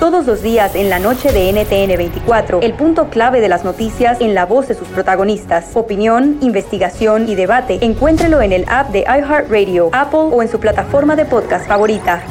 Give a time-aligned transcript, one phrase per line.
[0.00, 4.22] Todos los días en la noche de NTN 24, el punto clave de las noticias
[4.22, 5.72] en la voz de sus protagonistas.
[5.74, 7.78] Opinión, investigación y debate.
[7.82, 12.22] Encuéntrelo en el app de iHeartRadio, Apple o en su plataforma de podcast favorita.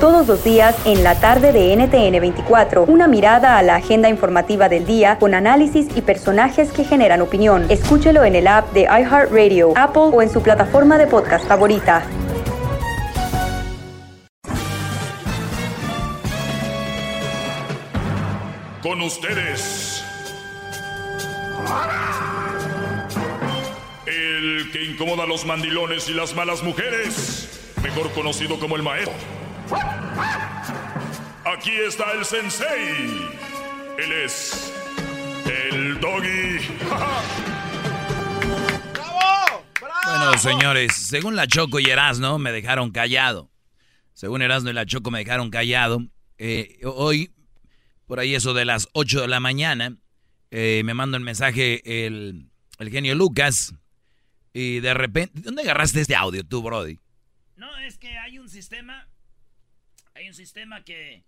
[0.00, 4.68] Todos los días en la tarde de NTN 24, una mirada a la agenda informativa
[4.68, 7.64] del día con análisis y personajes que generan opinión.
[7.70, 12.02] Escúchelo en el app de iHeartRadio, Apple o en su plataforma de podcast favorita.
[18.86, 20.04] Con ustedes.
[24.06, 29.12] El que incomoda a los mandilones y las malas mujeres, mejor conocido como el maestro.
[31.44, 33.28] Aquí está el sensei.
[33.98, 34.72] Él es
[35.46, 36.60] el doggy.
[39.80, 43.50] Bueno, señores, según la Choco y Erasno me dejaron callado.
[44.14, 46.02] Según Erasno y la Choco me dejaron callado.
[46.38, 47.32] Eh, hoy,
[48.06, 49.96] por ahí eso de las 8 de la mañana,
[50.50, 53.74] eh, me manda un mensaje el, el genio Lucas.
[54.52, 56.98] Y de repente, ¿dónde agarraste este audio tú, Brody?
[57.56, 59.08] No, es que hay un sistema
[60.16, 61.24] hay un sistema que,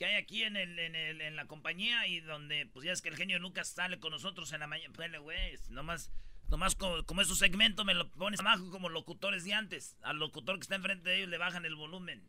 [0.00, 3.08] hay aquí en, el, en, el, en la compañía y donde, pues ya es que
[3.08, 4.92] el genio Lucas sale con nosotros en la mañana.
[4.94, 6.12] Pues, güey, nomás,
[6.48, 9.96] nomás como, como es su segmento, me lo pones abajo como locutores de antes.
[10.02, 12.22] Al locutor que está enfrente de ellos le bajan el volumen.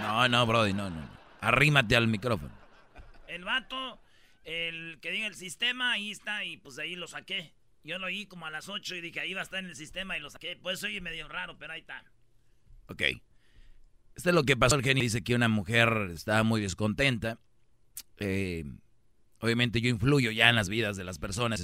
[0.00, 1.10] No, no, Brody, no, no.
[1.40, 2.54] Arrímate al micrófono.
[3.30, 4.00] El vato,
[4.44, 7.54] el que diga el sistema, ahí está, y pues ahí lo saqué.
[7.84, 9.76] Yo lo oí como a las 8 y dije, ahí va a estar en el
[9.76, 10.56] sistema y lo saqué.
[10.56, 12.04] Pues oye medio raro, pero ahí está.
[12.86, 13.02] Ok.
[14.14, 14.76] Esto es lo que pasó.
[14.76, 17.38] El genio dice que una mujer estaba muy descontenta.
[18.18, 18.64] Eh,
[19.38, 21.60] obviamente yo influyo ya en las vidas de las personas,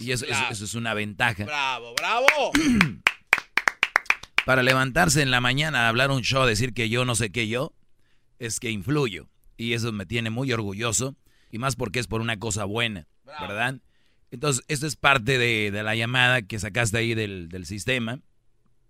[0.00, 1.44] y eso, es una ventaja.
[1.44, 2.26] Bravo, bravo.
[4.44, 7.48] Para levantarse en la mañana a hablar un show, decir que yo no sé qué
[7.48, 7.72] yo,
[8.38, 9.30] es que influyo.
[9.56, 11.16] Y eso me tiene muy orgulloso.
[11.50, 13.06] Y más porque es por una cosa buena,
[13.40, 13.80] ¿verdad?
[14.30, 18.18] Entonces, esto es parte de, la llamada que sacaste ahí del, del sistema.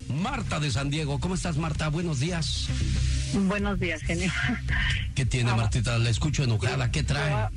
[0.09, 1.21] Marta de San Diego.
[1.21, 1.89] ¿Cómo estás, Marta?
[1.89, 2.69] Buenos días.
[3.35, 4.31] Buenos días, genio.
[5.15, 5.99] ¿Qué tiene, ah, Martita?
[5.99, 6.91] La escucho enojada.
[6.91, 7.49] ¿Qué trae?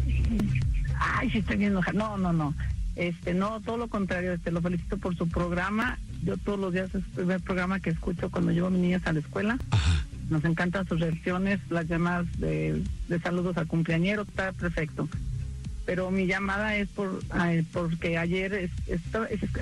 [0.99, 1.97] Ay, sí, estoy bien enojada.
[1.97, 2.53] No, no, no.
[2.95, 4.33] Este, no, todo lo contrario.
[4.33, 5.99] Este, lo felicito por su programa.
[6.23, 9.01] Yo todos los días es el primer programa que escucho cuando llevo a mis niñas
[9.05, 9.57] a la escuela.
[10.29, 14.23] Nos encantan sus reacciones, las llamadas de, de saludos al cumpleañero.
[14.23, 15.07] Está perfecto
[15.87, 17.21] pero mi llamada es por
[17.71, 18.71] porque ayer es,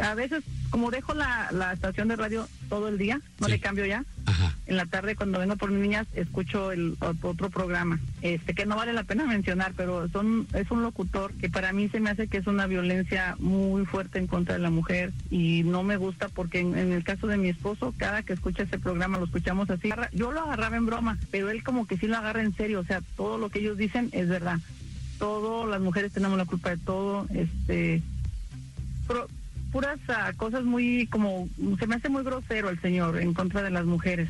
[0.02, 3.86] a veces como dejo la, la, estación de radio todo el día no le cambio
[3.86, 4.04] ya
[4.66, 8.76] en la tarde cuando vengo por mis niñas escucho el otro programa este que no
[8.76, 12.28] vale la pena mencionar pero son es un locutor que para mí se me hace
[12.28, 16.28] que es una violencia muy fuerte en contra de la mujer y no me gusta
[16.30, 19.70] porque en, en el caso de mi esposo cada que escucha ese programa lo escuchamos
[19.70, 22.80] así yo lo agarraba en broma pero él como que sí lo agarra en serio
[22.80, 24.60] o sea todo lo que ellos dicen es verdad
[25.18, 28.02] todo, las mujeres tenemos la culpa de todo, este,
[29.72, 31.50] puras ah, cosas muy como,
[31.80, 34.30] se me hace muy grosero el señor en contra de las mujeres.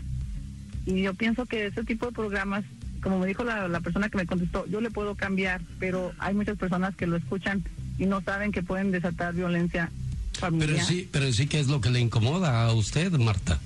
[0.85, 2.63] Y yo pienso que ese tipo de programas,
[3.01, 6.33] como me dijo la, la persona que me contestó, yo le puedo cambiar, pero hay
[6.33, 7.63] muchas personas que lo escuchan
[7.97, 9.91] y no saben que pueden desatar violencia
[10.33, 10.69] familiar.
[10.69, 13.59] Pero sí, pero sí que es lo que le incomoda a usted, Marta.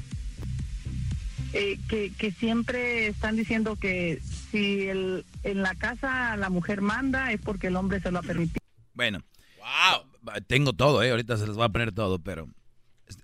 [1.53, 4.21] Eh, que, que siempre están diciendo que
[4.51, 8.23] si el, en la casa la mujer manda es porque el hombre se lo ha
[8.23, 8.59] permitido.
[8.93, 9.23] Bueno,
[9.57, 10.33] wow.
[10.45, 11.09] tengo todo, ¿eh?
[11.09, 12.47] ahorita se les va a poner todo, pero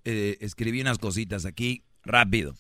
[0.06, 2.56] eh, escribí unas cositas aquí rápido.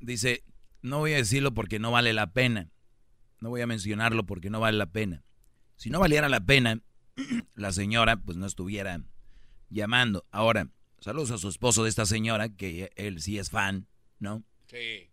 [0.00, 0.44] Dice,
[0.82, 2.68] no voy a decirlo porque no vale la pena.
[3.40, 5.22] No voy a mencionarlo porque no vale la pena.
[5.76, 6.80] Si no valiera la pena,
[7.54, 9.00] la señora pues no estuviera
[9.70, 10.26] llamando.
[10.30, 10.68] Ahora,
[11.00, 13.86] saludos a su esposo de esta señora, que él sí es fan,
[14.18, 14.42] ¿no?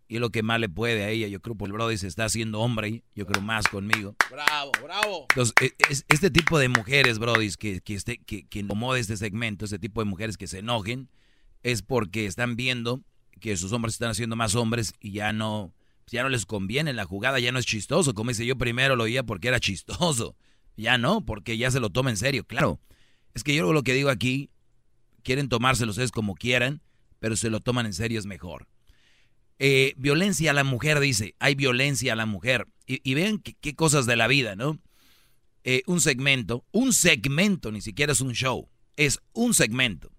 [0.08, 2.26] Y lo que más le puede a ella, yo creo, por el Brody se está
[2.26, 4.14] haciendo hombre, yo creo más conmigo.
[4.30, 5.26] Bravo, bravo.
[5.30, 9.16] Entonces, e, es, este tipo de mujeres, Brody, que, que, este, que, que incomode este
[9.16, 11.08] segmento, este tipo de mujeres que se enojen,
[11.62, 13.02] es porque están viendo
[13.40, 15.72] que sus hombres están haciendo más hombres y ya no,
[16.06, 18.12] ya no les conviene la jugada, ya no es chistoso.
[18.14, 20.36] Como dice yo primero lo oía porque era chistoso.
[20.76, 22.78] Ya no, porque ya se lo toma en serio, claro.
[23.32, 24.50] Es que yo lo que digo aquí,
[25.26, 26.80] quieren tomárselo ustedes como quieran,
[27.18, 28.68] pero se lo toman en serio es mejor.
[29.58, 32.68] Eh, violencia a la mujer, dice, hay violencia a la mujer.
[32.86, 34.78] Y, ven qué, cosas de la vida, ¿no?
[35.64, 40.12] Eh, un segmento, un segmento, ni siquiera es un show, es un segmento.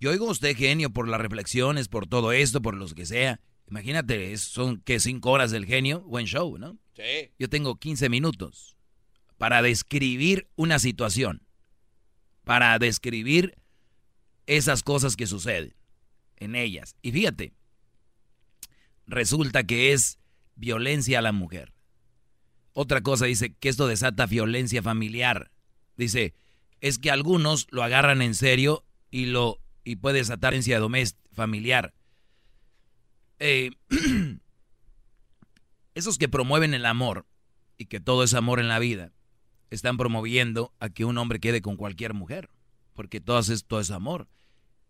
[0.00, 3.38] Yo oigo a usted genio por las reflexiones, por todo esto, por lo que sea.
[3.70, 6.76] Imagínate, son que cinco horas del genio, buen show, ¿no?
[6.96, 7.30] Sí.
[7.38, 8.76] Yo tengo 15 minutos
[9.38, 11.46] para describir una situación,
[12.42, 13.54] para describir
[14.46, 15.74] esas cosas que suceden
[16.36, 16.96] en ellas.
[17.02, 17.52] Y fíjate,
[19.06, 20.18] resulta que es
[20.56, 21.72] violencia a la mujer.
[22.72, 25.50] Otra cosa dice que esto desata violencia familiar.
[25.96, 26.34] Dice,
[26.80, 31.94] es que algunos lo agarran en serio y lo y puede desatar violencia familiar.
[33.38, 33.70] Eh,
[35.94, 37.26] esos que promueven el amor
[37.76, 39.12] y que todo es amor en la vida,
[39.70, 42.48] están promoviendo a que un hombre quede con cualquier mujer,
[42.94, 44.28] porque todo es, todo es amor.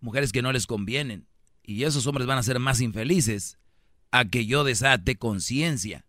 [0.00, 1.26] Mujeres que no les convienen.
[1.62, 3.58] Y esos hombres van a ser más infelices
[4.10, 6.04] a que yo desate conciencia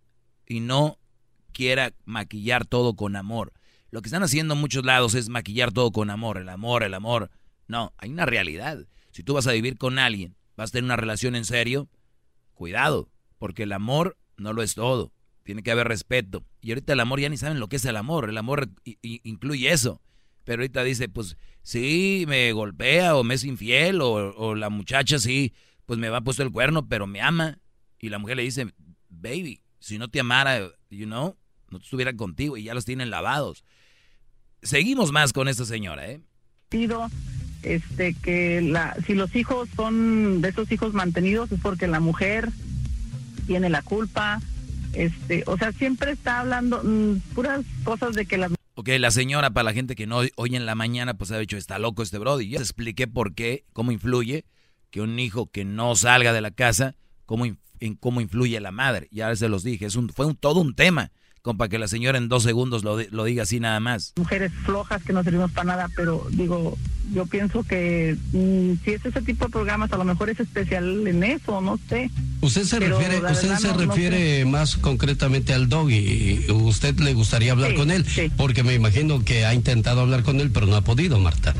[0.45, 0.99] y no
[1.53, 3.53] quiera maquillar todo con amor.
[3.89, 6.93] Lo que están haciendo en muchos lados es maquillar todo con amor, el amor, el
[6.93, 7.31] amor.
[7.67, 8.85] No, hay una realidad.
[9.11, 11.89] Si tú vas a vivir con alguien, vas a tener una relación en serio,
[12.53, 13.09] cuidado,
[13.39, 15.13] porque el amor no lo es todo.
[15.43, 16.43] Tiene que haber respeto.
[16.61, 18.29] Y ahorita el amor ya ni saben lo que es el amor.
[18.29, 18.69] El amor
[19.01, 20.01] incluye eso.
[20.45, 25.53] Pero ahorita dice, pues sí, me golpea o me es infiel o, la muchacha sí,
[25.85, 27.59] pues me va puesto el cuerno, pero me ama.
[27.99, 28.73] Y la mujer le dice,
[29.09, 30.59] baby, si no te amara,
[30.89, 31.35] you know,
[31.69, 33.65] no estuviera contigo y ya los tienen lavados.
[34.61, 36.21] Seguimos más con esta señora, ¿eh?
[36.69, 37.09] Pido
[37.63, 38.73] este que
[39.05, 42.51] si los hijos son de esos hijos mantenidos es porque la mujer
[43.47, 44.39] tiene la culpa
[44.93, 49.51] este o sea siempre está hablando mm, puras cosas de que la Ok, la señora,
[49.51, 52.17] para la gente que no oye en la mañana, pues ha dicho, está loco este
[52.17, 52.49] brody.
[52.49, 54.45] Ya expliqué por qué, cómo influye
[54.89, 56.95] que un hijo que no salga de la casa,
[57.25, 59.07] cómo, en cómo influye la madre.
[59.11, 61.13] Ya se los dije, es un, fue un, todo un tema
[61.45, 64.13] como para que la señora en dos segundos lo, lo diga así nada más.
[64.17, 66.75] Mujeres flojas que no servimos para nada, pero digo,
[67.13, 71.05] yo pienso que mm, si es ese tipo de programas, a lo mejor es especial
[71.05, 72.09] en eso, no sé.
[72.41, 76.47] Usted se refiere, usted se refiere más concretamente al doggy.
[76.49, 78.03] ¿Usted le gustaría hablar con él?
[78.37, 81.53] Porque me imagino que ha intentado hablar con él, pero no ha podido, Marta.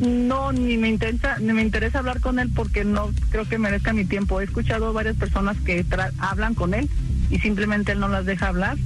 [0.00, 3.92] No, ni me interesa, ni me interesa hablar con él porque no creo que merezca
[3.92, 4.40] mi tiempo.
[4.40, 5.84] He escuchado varias personas que
[6.18, 6.88] hablan con él
[7.34, 8.76] y simplemente él no las deja hablar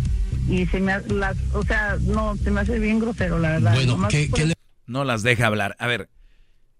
[0.48, 3.74] y se me las, o sea, no, se me hace bien grosero, la verdad.
[3.74, 4.08] Bueno,
[4.86, 5.76] no las deja hablar.
[5.78, 6.08] A ver,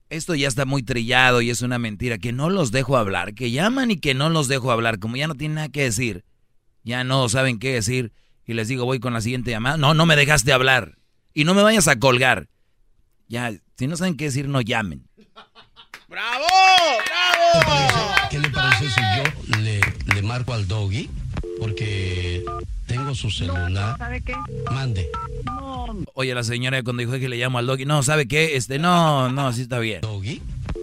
[0.09, 3.51] esto ya está muy trillado y es una mentira, que no los dejo hablar, que
[3.51, 6.25] llaman y que no los dejo hablar, como ya no tienen nada que decir,
[6.85, 8.13] ya no saben qué decir
[8.47, 10.97] y les digo, voy con la siguiente llamada, no, no me dejaste hablar
[11.35, 12.49] y no me vayas a colgar.
[13.29, 15.07] Ya, si no saben qué decir, no llamen.
[16.09, 16.47] ¡Bravo!
[17.05, 18.18] ¡Bravo!
[18.31, 19.81] ¿Qué le parece si yo le,
[20.15, 21.09] le marco al doggy?
[21.59, 22.45] porque
[22.87, 23.99] tengo su celular.
[23.99, 24.35] ¿Sabe qué?
[24.71, 25.09] Mande.
[26.15, 28.57] Oye, la señora cuando dijo que le llamo al doggy, no, ¿sabe qué?
[28.57, 30.01] Este, no, no, sí está bien.
[30.01, 30.41] ¿Doggy?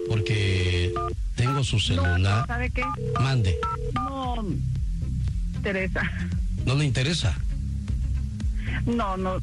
[0.09, 0.93] Porque
[1.35, 2.45] tengo su celular.
[2.47, 2.83] ¿Sabe qué?
[3.19, 3.57] Mande.
[3.93, 4.45] No,
[5.55, 6.11] interesa.
[6.65, 7.35] ¿No le interesa?
[8.85, 9.39] No, no,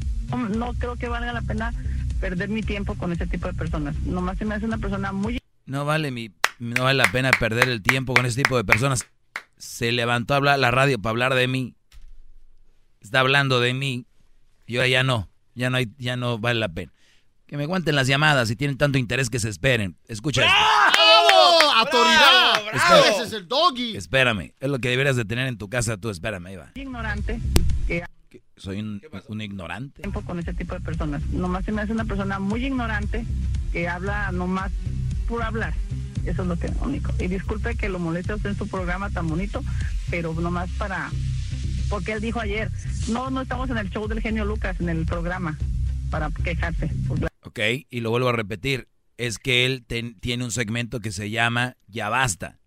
[0.56, 1.72] no creo que valga la pena
[2.20, 3.96] perder mi tiempo con ese tipo de personas.
[4.04, 5.40] Nomás se me hace una persona muy...
[5.66, 9.06] No vale mi, no vale la pena perder el tiempo con ese tipo de personas
[9.62, 11.76] se levantó a hablar la radio para hablar de mí.
[13.00, 14.06] Está hablando de mí.
[14.66, 16.92] Yo ya no, ya no hay, ya no vale la pena.
[17.46, 19.96] Que me aguanten las llamadas si tienen tanto interés que se esperen.
[20.08, 21.72] Escucha ¡Bravo!
[21.76, 22.60] ¡Autoridad!
[22.72, 23.04] ¡Bravo!
[23.04, 23.96] Ese es el doggy.
[23.96, 26.72] Espérame, es lo que deberías de tener en tu casa tú, espérame, ahí va.
[26.74, 27.40] Ignorante.
[28.56, 30.02] Soy un, un, ignorante.
[30.02, 31.24] Tiempo con ese tipo de personas.
[31.26, 33.24] Nomás se me hace una persona muy ignorante
[33.72, 34.72] que habla nomás
[35.28, 35.74] por hablar.
[36.24, 37.12] Eso es lo que único.
[37.18, 39.62] Y disculpe que lo moleste a usted en su programa tan bonito,
[40.10, 41.10] pero nomás para...
[41.88, 42.70] Porque él dijo ayer,
[43.08, 45.58] no, no estamos en el show del genio Lucas, en el programa,
[46.10, 46.90] para quejarse.
[47.42, 47.58] Ok,
[47.90, 48.88] y lo vuelvo a repetir,
[49.18, 49.84] es que él
[50.20, 52.58] tiene un segmento que se llama Ya Basta.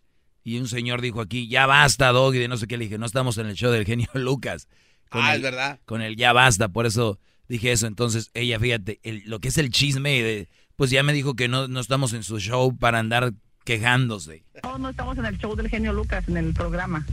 [0.45, 2.77] Y un señor dijo aquí, ya basta, Doggy, de no sé qué.
[2.77, 4.67] Le dije, no estamos en el show del genio Lucas.
[5.09, 5.79] ah, es verdad.
[5.85, 7.19] Con el ya basta, por eso
[7.49, 7.87] dije eso.
[7.87, 11.67] Entonces, ella, fíjate, lo que es el chisme, de, pues ya me dijo que no,
[11.67, 13.33] no estamos en su show para andar
[13.65, 14.43] quejándose.
[14.63, 17.05] No, no estamos en el show del genio Lucas, en el programa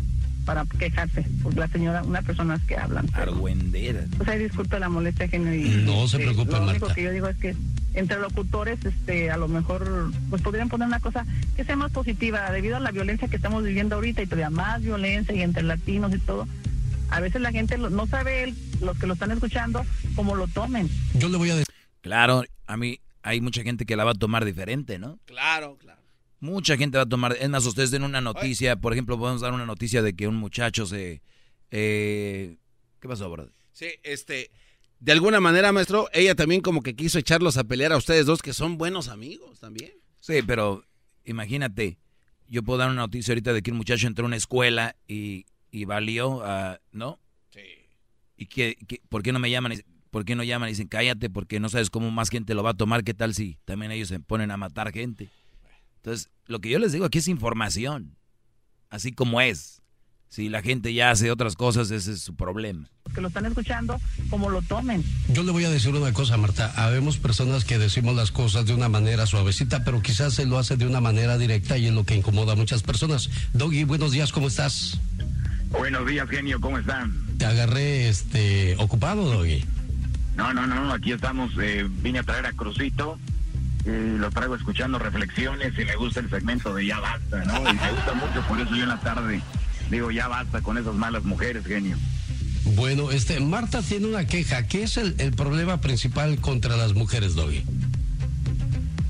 [0.45, 3.09] para quejarse por la señora, unas personas que hablan.
[3.15, 4.05] Argüendera.
[4.19, 5.55] O sea, disculpe la molestia, genio.
[5.55, 7.55] Y, no se preocupe, Lo único que yo digo es que
[7.95, 12.51] entre locutores, este, a lo mejor, pues podrían poner una cosa que sea más positiva,
[12.51, 16.13] debido a la violencia que estamos viviendo ahorita y todavía más violencia y entre latinos
[16.15, 16.49] y todo.
[17.11, 19.85] A veces la gente no sabe, los que lo están escuchando,
[20.17, 20.89] cómo lo tomen.
[21.15, 21.73] Yo le voy a decir.
[22.01, 25.19] Claro, a mí hay mucha gente que la va a tomar diferente, ¿no?
[25.27, 26.02] Claro, claro.
[26.43, 27.37] Mucha gente va a tomar.
[27.39, 28.75] Es más, ustedes den una noticia.
[28.75, 31.23] Por ejemplo, podemos dar una noticia de que un muchacho se.
[31.71, 32.57] Eh,
[32.99, 33.53] ¿Qué pasó, brother?
[33.71, 34.51] Sí, este.
[34.99, 38.43] De alguna manera, maestro, ella también como que quiso echarlos a pelear a ustedes dos,
[38.43, 39.93] que son buenos amigos también.
[40.19, 40.85] Sí, pero
[41.25, 41.99] imagínate,
[42.49, 45.47] yo puedo dar una noticia ahorita de que un muchacho entró a una escuela y,
[45.71, 47.21] y valió, a, ¿no?
[47.51, 47.61] Sí.
[48.37, 48.77] ¿Y que,
[49.09, 49.81] por qué no me llaman?
[50.11, 51.31] ¿Por qué no llaman y dicen cállate?
[51.31, 53.05] Porque no sabes cómo más gente lo va a tomar.
[53.05, 55.31] ¿Qué tal si también ellos se ponen a matar gente?
[56.05, 58.17] Entonces, lo que yo les digo aquí es información.
[58.91, 59.81] así como es.
[60.29, 62.89] Si la gente ya hace otras cosas, ese es su problema.
[63.15, 65.05] Que lo están escuchando, como lo tomen.
[65.29, 66.73] Yo le voy a decir una cosa, Marta.
[66.77, 70.77] Habemos personas que decimos las cosas de una manera suavecita, pero quizás se lo hace
[70.77, 73.31] de una manera directa y es lo que incomoda a muchas personas.
[73.53, 74.99] Doggy, buenos días, ¿cómo estás?
[75.71, 77.13] Buenos días, genio, ¿cómo están?
[77.39, 79.65] Te agarré este ocupado, Doggy.
[80.37, 81.53] No, no, no, aquí estamos.
[81.63, 83.19] Eh, vine a traer a Crucito
[83.85, 87.61] y lo traigo escuchando reflexiones y me gusta el segmento de Ya Basta, ¿no?
[87.61, 89.43] Y me gusta mucho, por eso yo en la tarde
[89.93, 91.97] digo, ya basta con esas malas mujeres, genio.
[92.75, 94.67] Bueno, este, Marta tiene una queja.
[94.67, 97.65] ¿Qué es el, el problema principal contra las mujeres, Doggy?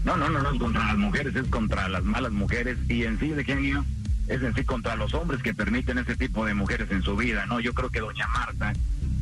[0.04, 3.20] No, no, no, no es contra las mujeres, es contra las malas mujeres y en
[3.20, 3.84] sí, de genio,
[4.28, 7.46] es en sí contra los hombres que permiten ese tipo de mujeres en su vida,
[7.46, 7.60] ¿no?
[7.60, 8.72] Yo creo que doña Marta,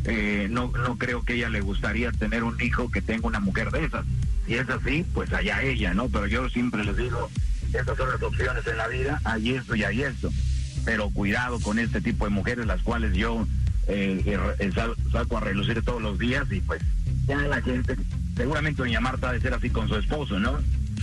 [0.05, 3.71] eh, no, no creo que ella le gustaría tener un hijo que tenga una mujer
[3.71, 4.05] de esas.
[4.47, 6.09] Si es así, pues allá ella, ¿no?
[6.09, 7.31] Pero yo siempre les digo,
[7.73, 10.31] estas son las opciones en la vida, hay esto y hay esto
[10.85, 13.47] pero cuidado con este tipo de mujeres, las cuales yo
[13.89, 14.73] eh, eh
[15.13, 16.83] saco a relucir todos los días y pues
[17.27, 17.97] ya la gente,
[18.37, 20.59] seguramente doña Marta ha de ser así con su esposo, ¿no?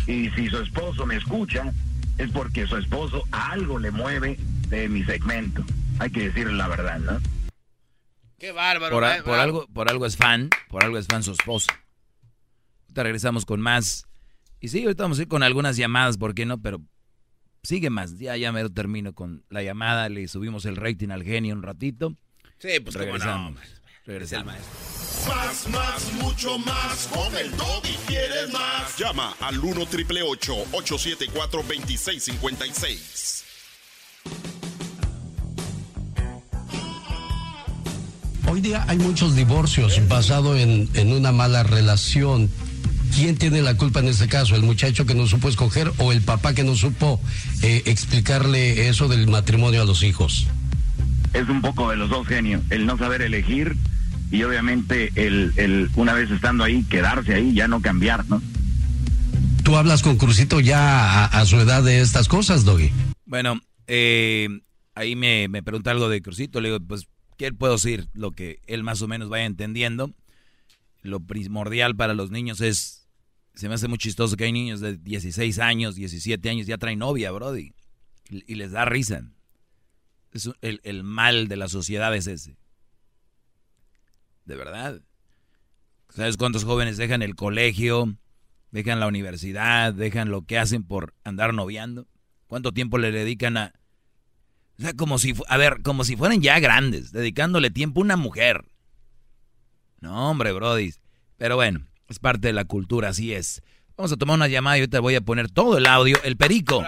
[0.07, 1.71] Y si su esposo me escucha,
[2.17, 4.37] es porque su esposo a algo le mueve
[4.69, 5.63] de mi segmento.
[5.99, 7.19] Hay que decirle la verdad, ¿no?
[8.37, 8.93] Qué bárbaro.
[8.93, 11.71] Por, eh, algo, por algo es fan, por algo es fan su esposo.
[12.83, 14.05] Ahorita regresamos con más.
[14.59, 16.61] Y sí, ahorita vamos a ir con algunas llamadas, ¿por qué no?
[16.61, 16.81] Pero
[17.67, 21.53] Sigue más, ya, ya me termino con la llamada, le subimos el rating al genio
[21.53, 22.15] un ratito.
[22.59, 23.59] Sí, pues regresamos.
[24.07, 24.53] Regresamos.
[25.27, 27.09] Más, más, mucho más.
[27.11, 28.97] Con el y quieres más.
[28.97, 33.43] Llama al 1 triple 874 2656.
[38.49, 42.49] Hoy día hay muchos divorcios basados en, en una mala relación.
[43.13, 44.55] ¿Quién tiene la culpa en este caso?
[44.55, 47.19] ¿El muchacho que no supo escoger o el papá que no supo
[47.61, 50.47] eh, explicarle eso del matrimonio a los hijos?
[51.33, 53.75] Es un poco de los dos genios, el no saber elegir
[54.31, 58.41] y obviamente el, el una vez estando ahí, quedarse ahí, ya no cambiar, ¿no?
[59.63, 62.91] ¿Tú hablas con Crucito ya a, su edad de estas cosas, Doggy?
[63.25, 64.47] Bueno, eh,
[64.95, 67.07] ahí me, me pregunta algo de Crucito, le digo, pues,
[67.37, 68.07] ¿qué puedo decir?
[68.13, 70.13] Lo que él más o menos vaya entendiendo.
[71.01, 72.97] Lo primordial para los niños es
[73.57, 76.99] se me hace muy chistoso que hay niños de 16 años, 17 años, ya traen
[76.99, 77.73] novia, Brody.
[78.29, 79.23] Y, les da risa.
[80.31, 82.55] Es el, mal de la sociedad es ese.
[84.47, 85.01] De verdad.
[86.09, 88.15] ¿Sabes cuántos jóvenes dejan el colegio,
[88.71, 92.07] dejan la universidad, dejan lo que hacen por andar noviando?
[92.47, 93.73] ¿Cuánto tiempo le dedican a...
[94.79, 98.15] O sea, como si, a ver, como si fueran ya grandes, dedicándole tiempo a una
[98.15, 98.63] mujer.
[99.99, 100.93] No, hombre, Brody.
[101.35, 103.61] Pero bueno, es parte de la cultura, así es.
[103.97, 106.17] Vamos a tomar una llamada y ahorita voy a poner todo el audio.
[106.23, 106.85] El perico.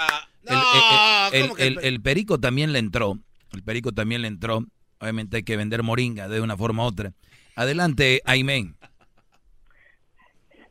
[1.34, 3.20] el, perico también le entró.
[3.52, 4.66] El perico también le entró.
[5.00, 7.14] Obviamente hay que vender moringa de una forma u otra.
[7.60, 8.74] Adelante, Aime.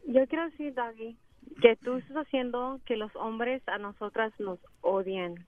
[0.07, 1.17] Yo quiero decir, David,
[1.61, 5.47] que tú estás haciendo que los hombres a nosotras nos odien.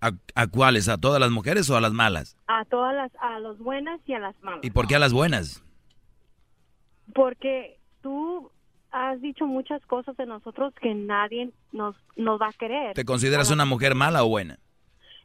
[0.00, 0.88] ¿A, ¿A, cuáles?
[0.88, 2.36] ¿A todas las mujeres o a las malas?
[2.46, 4.60] A todas las, a las buenas y a las malas.
[4.62, 5.64] ¿Y por qué a las buenas?
[7.12, 8.52] Porque tú
[8.92, 12.94] has dicho muchas cosas de nosotros que nadie nos, nos va a querer.
[12.94, 14.60] ¿Te consideras una mujer mala o buena?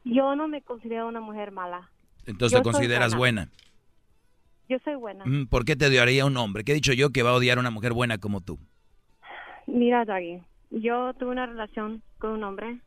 [0.04, 1.92] Yo no me considero una mujer mala.
[2.26, 3.52] Entonces te consideras buena.
[4.72, 5.26] Yo soy buena.
[5.26, 6.64] Mm, ¿Por qué te odiaría un hombre?
[6.64, 8.58] ¿Qué he dicho yo que va a odiar a una mujer buena como tú?
[9.68, 12.80] Mira, Daggy, yo tuve una relación con un hombre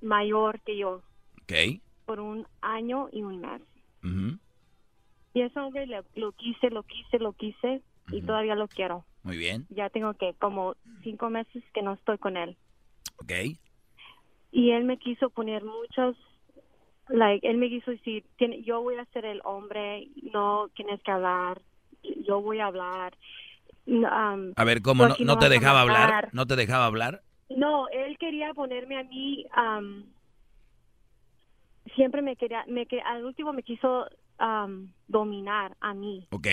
[0.00, 1.02] mayor que yo.
[1.42, 1.80] Ok.
[2.06, 3.62] Por un año y un mes.
[5.32, 9.04] Y ese hombre lo quise, lo quise, lo quise y todavía lo quiero.
[9.24, 9.66] Muy bien.
[9.70, 12.56] Ya tengo que como cinco meses que no estoy con él.
[13.16, 13.32] Ok.
[14.52, 16.16] Y él me quiso poner muchos,
[17.08, 18.24] like, él me quiso decir,
[18.64, 21.60] yo voy a ser el hombre, no tienes que hablar,
[22.26, 23.16] yo voy a hablar.
[23.86, 25.06] Um, a ver, ¿cómo?
[25.20, 26.30] ¿No, te dejaba hablar?
[26.32, 27.22] ¿No te dejaba hablar?
[27.50, 30.04] No, él quería ponerme a mí, um,
[31.94, 34.06] siempre me quería, me que al último me quiso
[34.40, 36.26] um, dominar a mí.
[36.30, 36.48] Ok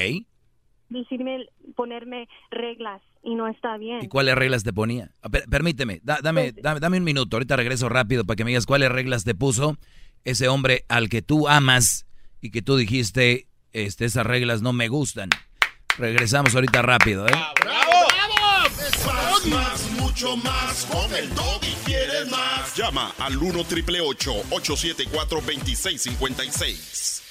[0.92, 4.04] decirme, ponerme reglas y no está bien.
[4.04, 5.12] ¿Y cuáles reglas te ponía?
[5.50, 9.24] permíteme, dame, dame, dame, un minuto, ahorita regreso rápido para que me digas cuáles reglas
[9.24, 9.78] te puso
[10.26, 12.06] ese hombre al que tú amas
[12.42, 15.30] y que tú dijiste, este, esas reglas no me gustan.
[15.98, 17.34] Regresamos ahorita rápido, ¿eh?
[17.62, 17.92] ¡Bravo!
[19.06, 20.86] Más, más, mucho más.
[20.86, 21.30] Con el
[21.62, 22.76] y quieres más.
[22.76, 27.22] Llama al 1 triple 874 2656.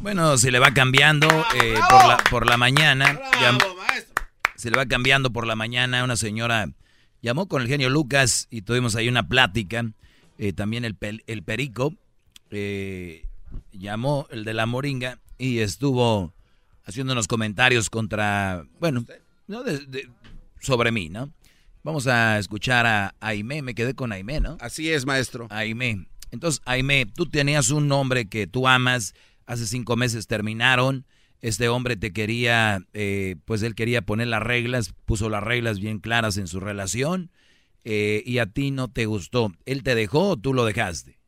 [0.00, 3.20] Bueno, se le va cambiando eh, por, la, por la mañana.
[4.56, 6.68] se le va cambiando por la mañana una señora
[7.22, 9.84] Llamó con el genio Lucas y tuvimos ahí una plática.
[10.38, 10.96] Eh, también el,
[11.26, 11.94] el Perico
[12.50, 13.26] eh,
[13.72, 16.32] llamó, el de la Moringa, y estuvo
[16.84, 19.04] haciendo unos comentarios contra, bueno,
[19.46, 19.64] no
[20.60, 21.30] sobre mí, ¿no?
[21.82, 24.58] Vamos a escuchar a Aime, me quedé con Aime, ¿no?
[24.60, 25.46] Así es, maestro.
[25.50, 26.06] Aime.
[26.30, 29.14] Entonces, Aime, tú tenías un hombre que tú amas,
[29.46, 31.06] hace cinco meses terminaron,
[31.40, 36.00] este hombre te quería, eh, pues él quería poner las reglas, puso las reglas bien
[36.00, 37.30] claras en su relación
[37.84, 39.52] eh, y a ti no te gustó.
[39.64, 41.18] ¿Él te dejó o tú lo dejaste?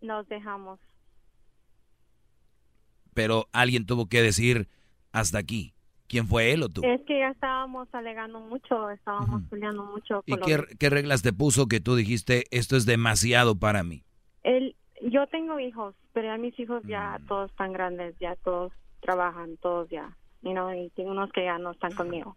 [0.00, 0.80] Nos dejamos.
[3.14, 4.68] Pero alguien tuvo que decir
[5.12, 5.74] hasta aquí.
[6.08, 6.82] ¿Quién fue él o tú?
[6.84, 10.22] Es que ya estábamos alegando mucho, estábamos peleando mucho.
[10.26, 14.04] ¿Y qué, qué, reglas te puso que tú dijiste esto es demasiado para mí?
[14.42, 17.26] Él, yo tengo hijos, pero ya mis hijos ya mm.
[17.28, 21.58] todos están grandes, ya todos trabajan todos ya, you know, y tengo unos que ya
[21.58, 22.36] no están conmigo.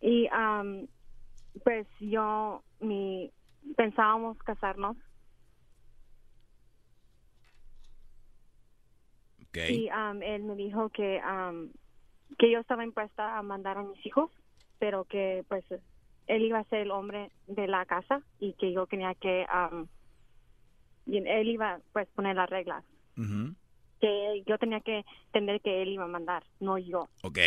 [0.00, 0.88] Y um,
[1.62, 3.30] pues yo, mi,
[3.76, 4.96] pensábamos casarnos.
[9.48, 9.84] Okay.
[9.84, 11.70] Y um, él me dijo que, um,
[12.38, 14.30] que yo estaba impuesta a mandar a mis hijos,
[14.78, 15.64] pero que pues
[16.26, 19.86] él iba a ser el hombre de la casa y que yo tenía que, um,
[21.04, 22.82] y él iba pues poner las reglas
[24.02, 27.08] que yo tenía que entender que él iba a mandar, no yo.
[27.22, 27.38] Ok.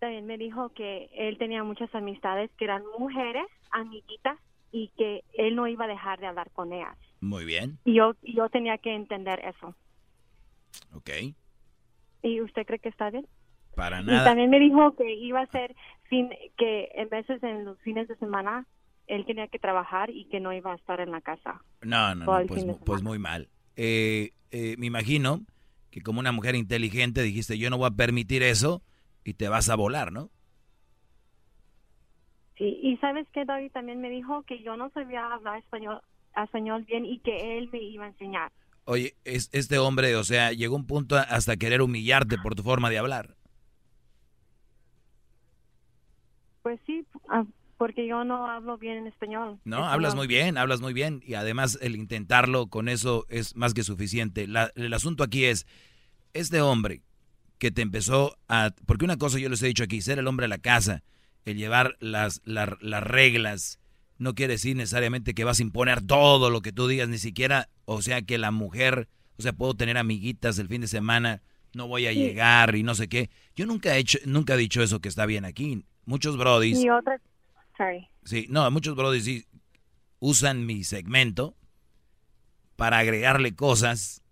[0.00, 4.38] También me dijo que él tenía muchas amistades que eran mujeres, amiguitas,
[4.72, 6.98] y que él no iba a dejar de hablar con ellas.
[7.20, 7.78] Muy bien.
[7.84, 9.74] Y yo, yo tenía que entender eso.
[10.92, 11.10] Ok.
[12.22, 13.26] ¿Y usted cree que está bien?
[13.76, 14.22] Para nada.
[14.22, 15.76] Y también me dijo que iba a ser
[16.08, 18.66] fin, que en veces en los fines de semana
[19.06, 21.62] él tenía que trabajar y que no iba a estar en la casa.
[21.82, 25.40] No, no, no pues, pues muy mal eh, eh, me imagino
[25.90, 28.82] que como una mujer inteligente dijiste, yo no voy a permitir eso
[29.24, 30.30] y te vas a volar, ¿no?
[32.56, 36.00] Sí, y sabes que David también me dijo que yo no sabía hablar español,
[36.34, 38.50] español bien y que él me iba a enseñar.
[38.84, 42.88] Oye, es, este hombre, o sea, llegó un punto hasta querer humillarte por tu forma
[42.88, 43.34] de hablar.
[46.62, 47.44] Pues sí, ah,
[47.76, 49.60] porque yo no hablo bien en español.
[49.64, 51.22] No, hablas muy bien, hablas muy bien.
[51.24, 54.46] Y además el intentarlo con eso es más que suficiente.
[54.74, 55.66] el asunto aquí es,
[56.32, 57.02] este hombre
[57.58, 58.70] que te empezó a...
[58.86, 61.02] Porque una cosa yo les he dicho aquí, ser el hombre de la casa,
[61.44, 62.68] el llevar las, las,
[63.02, 63.78] reglas,
[64.18, 67.68] no quiere decir necesariamente que vas a imponer todo lo que tú digas, ni siquiera,
[67.84, 69.08] o sea, que la mujer,
[69.38, 71.42] o sea, puedo tener amiguitas el fin de semana,
[71.74, 73.30] no voy a llegar y no sé qué.
[73.54, 75.84] Yo nunca he hecho, nunca he dicho eso que está bien aquí.
[76.04, 76.78] Muchos brodis...
[76.78, 76.88] Y
[78.24, 79.46] Sí, no, muchos brothers
[80.18, 81.56] usan mi segmento
[82.76, 84.22] para agregarle cosas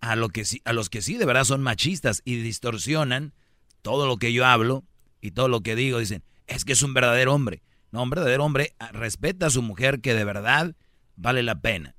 [0.00, 3.34] a, lo que sí, a los que sí de verdad son machistas y distorsionan
[3.82, 4.84] todo lo que yo hablo
[5.20, 5.98] y todo lo que digo.
[5.98, 7.62] Dicen, es que es un verdadero hombre.
[7.90, 10.74] No, un verdadero hombre ah, respeta a su mujer que de verdad
[11.16, 11.94] vale la pena.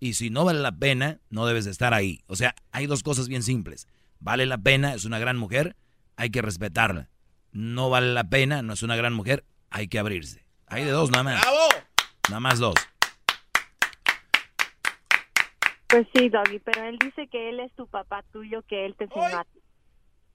[0.00, 2.22] Y si no vale la pena, no debes de estar ahí.
[2.26, 3.86] O sea, hay dos cosas bien simples.
[4.18, 5.76] Vale la pena, es una gran mujer,
[6.16, 7.10] hay que respetarla.
[7.52, 9.44] No vale la pena, no es una gran mujer,
[9.76, 10.42] hay que abrirse.
[10.68, 11.42] Hay de dos nada más.
[11.42, 11.68] ¡Bravo!
[12.30, 12.74] Nada más dos.
[15.88, 19.04] Pues sí, Doggy, pero él dice que él es tu papá tuyo, que él te
[19.04, 19.60] enseñó a ti.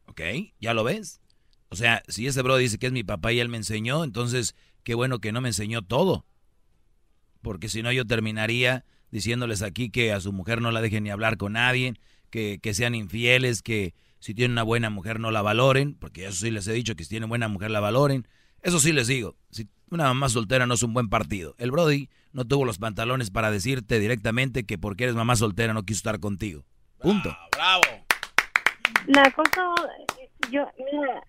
[0.06, 0.22] Ok,
[0.60, 1.22] ¿ya lo ves?
[1.70, 4.56] O sea, si ese bro dice que es mi papá y él me enseñó, entonces
[4.84, 6.24] qué bueno que no me enseñó todo.
[7.42, 11.10] Porque si no yo terminaría diciéndoles aquí que a su mujer no la dejen ni
[11.10, 11.96] hablar con nadie,
[12.30, 16.46] que, que sean infieles, que si tienen una buena mujer no la valoren, porque eso
[16.46, 18.28] sí les he dicho que si tienen buena mujer la valoren.
[18.62, 21.56] Eso sí les digo, si una mamá soltera no es un buen partido.
[21.58, 25.84] El Brody no tuvo los pantalones para decirte directamente que porque eres mamá soltera no
[25.84, 26.64] quiso estar contigo.
[27.00, 27.36] Punto.
[27.52, 27.82] bravo.
[29.08, 29.74] La cosa,
[30.52, 31.24] yo, mira,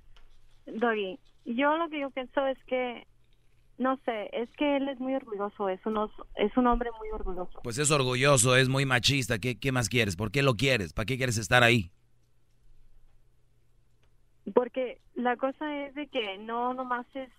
[0.67, 3.07] Doggy, yo lo que yo pienso es que,
[3.79, 5.99] no sé, es que él es muy orgulloso, es un,
[6.37, 7.61] es un hombre muy orgulloso.
[7.65, 10.17] Pues es orgulloso, es muy machista, ¿qué, qué más quieres?
[10.17, 10.93] ¿Por qué lo quieres?
[10.93, 11.91] ¿Para qué quieres estar ahí?
[14.55, 17.31] Porque la cosa es de que no nomás es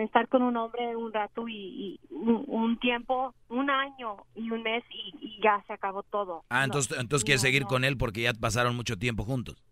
[0.00, 5.40] estar con un hombre un rato y, un, tiempo, un año y un mes y,
[5.42, 6.44] ya se acabó todo.
[6.50, 9.64] Ah, entonces, entonces quieres seguir con él porque ya pasaron mucho tiempo juntos.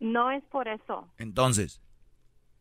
[0.00, 1.08] No es por eso.
[1.18, 1.80] Entonces.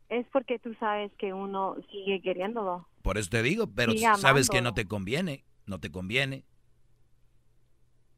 [0.07, 2.87] Es porque tú sabes que uno sigue queriéndolo.
[3.01, 6.45] Por eso te digo, pero sabes que no te conviene, no te conviene.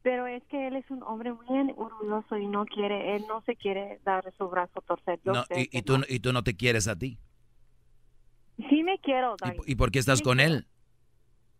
[0.08, 3.56] Pero es que él es un hombre muy orgulloso y no quiere, él no se
[3.56, 5.20] quiere dar su brazo torcer.
[5.22, 7.18] No, y, tú, y tú no te quieres a ti.
[8.70, 10.66] Sí me quiero, ¿Y, por qué estás con él?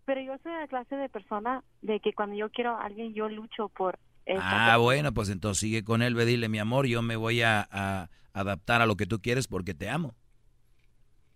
[0.07, 3.29] Pero yo soy la clase de persona de que cuando yo quiero a alguien, yo
[3.29, 3.99] lucho por...
[4.41, 8.09] Ah, bueno, pues entonces sigue con él, ve, dile, mi amor, yo me voy a,
[8.33, 10.15] adaptar a lo que tú quieres porque te amo.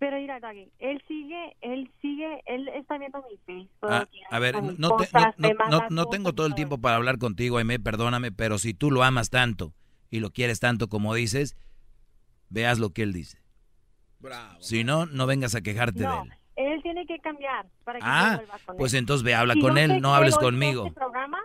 [0.02, 3.68] Pero mira, Doggy, él sigue, él sigue, él está viendo mi Facebook.
[3.88, 6.96] Ah, a ver, no, te- no, no, manda no, no tengo todo el tiempo para
[6.96, 9.72] hablar contigo, Aime, perdóname, pero si tú lo amas tanto
[10.10, 11.56] y lo quieres tanto como dices,
[12.48, 13.38] veas lo que él dice.
[14.18, 14.56] Bravo.
[14.60, 16.30] Si no, no vengas a quejarte No, de
[16.66, 16.72] él.
[16.74, 18.98] él tiene que cambiar para que Ah, vuelva con pues él.
[18.98, 20.86] entonces ve, habla con él, no hables conmigo.
[20.88, 21.38] este programa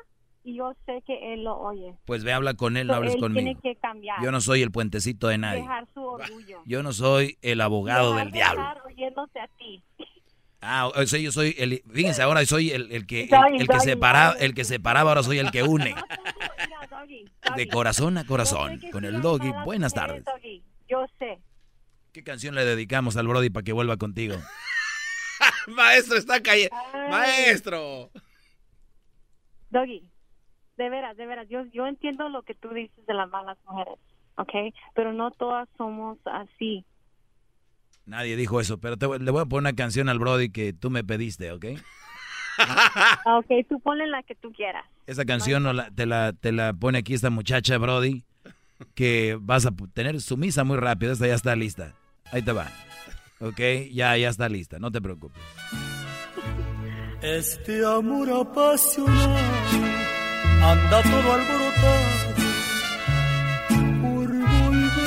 [0.47, 1.93] y yo sé que él lo oye.
[2.05, 3.43] Pues ve, habla con él, no hables él conmigo.
[3.43, 4.23] tiene que cambiar.
[4.23, 5.59] Yo no soy el puentecito de nadie.
[5.61, 6.61] Dejar su orgullo.
[6.65, 8.61] Yo no soy el abogado Dejar del de diablo.
[8.97, 9.83] estar a ti.
[10.61, 13.73] Ah, o sea, yo soy el, fíjense, ahora soy el, el que el, el que
[13.73, 14.45] doggy, separa, doggy.
[14.45, 15.93] el que separaba, ahora soy el que une.
[16.89, 19.51] Doggy, De corazón a corazón, con el doggy.
[19.65, 20.23] Buenas tardes.
[20.23, 21.39] Doggy, Yo sé.
[22.13, 24.37] ¿Qué canción le dedicamos al Brody para que vuelva contigo?
[25.67, 26.73] Maestro, está cayendo.
[26.93, 27.09] Ay.
[27.11, 28.09] Maestro.
[29.69, 30.09] Doggy,
[30.77, 33.97] de veras, de veras, yo, yo entiendo lo que tú dices de las malas mujeres,
[34.37, 34.73] ¿ok?
[34.95, 36.85] Pero no todas somos así.
[38.05, 40.71] Nadie dijo eso, pero te voy- le voy a poner una canción al Brody que
[40.73, 41.65] tú me pediste, ¿ok?
[42.59, 44.85] Ah, Ok, tú ponle la que tú quieras.
[45.05, 48.23] Esa canción no la- te, la, te la pone aquí esta muchacha, Brody,
[48.95, 51.11] que vas a tener sumisa muy rápido.
[51.11, 51.93] Esta ya está lista.
[52.31, 52.67] Ahí te va.
[53.39, 53.59] ¿Ok?
[53.91, 55.41] Ya, ya está lista, no te preocupes.
[57.21, 59.86] Este amor apasionado
[60.63, 62.35] anda todo alborotado
[64.01, 64.97] por volver.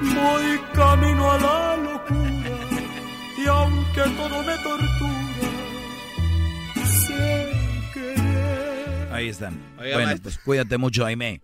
[0.00, 2.56] Voy camino a la locura
[3.36, 5.50] y aunque todo me tortura,
[6.84, 7.52] sé
[7.94, 9.12] querer.
[9.12, 9.54] Ahí están.
[9.78, 10.22] Oiga, bueno, maestro.
[10.24, 11.40] pues cuídate mucho, Aime.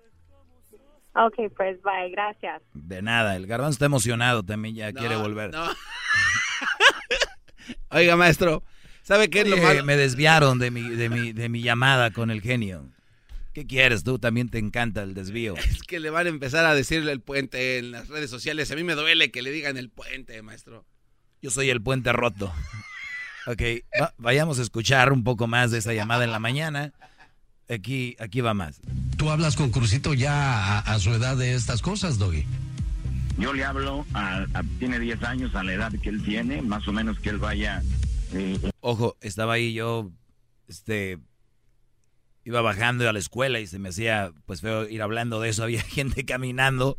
[1.17, 2.61] Ok, pues bye, gracias.
[2.73, 5.53] De nada, el garbanzo está emocionado también, ya No, quiere volver.
[5.53, 5.65] no.
[7.91, 8.65] Oiga, maestro.
[9.05, 9.85] ¿Sabe qué es lo malo?
[9.85, 12.89] me desviaron de mi, de, mi, de mi llamada con el genio.
[13.53, 14.03] ¿Qué quieres?
[14.03, 15.55] Tú también te encanta el desvío.
[15.71, 18.71] Es que le van a empezar a decirle el puente en las redes sociales.
[18.73, 20.85] A mí me duele que le digan el puente, maestro.
[21.41, 22.53] Yo soy el puente roto.
[23.47, 23.61] Ok,
[24.01, 26.93] va- vayamos a escuchar un poco más de esa llamada en la mañana.
[27.69, 28.81] Aquí, aquí va más.
[29.19, 32.47] ¿Tú hablas con Crucito ya a, a su edad de estas cosas, Doggy?
[33.39, 36.89] Yo le hablo, a, a- tiene 10 años a la edad que él tiene, más
[36.89, 37.83] o menos que él vaya...
[38.81, 40.11] Ojo, estaba ahí yo,
[40.69, 41.19] este,
[42.45, 45.63] iba bajando a la escuela y se me hacía, pues feo ir hablando de eso.
[45.65, 46.97] Había gente caminando